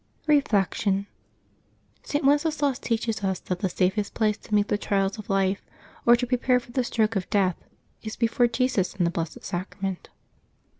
[0.25, 1.05] Reflection.—
[2.03, 2.25] St.
[2.25, 5.61] Wenceslas teaches us that the safest place to meet the trials of life,
[6.07, 7.63] or to prepare for the stroke of death,
[8.01, 10.09] is before Jesus in the Blessed Sacrament.